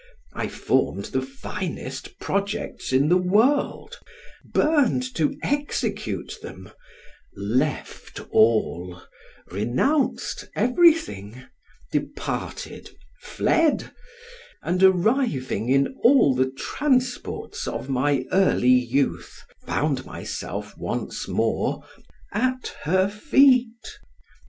[0.33, 3.99] I formed the finest projects in the world,
[4.43, 6.71] burned to execute them,
[7.37, 9.03] left all,
[9.51, 11.43] renounced everything,
[11.91, 12.89] departed,
[13.21, 13.91] fled,
[14.63, 21.83] and arriving in all the transports of my early youth, found myself once more
[22.33, 23.99] at her feet.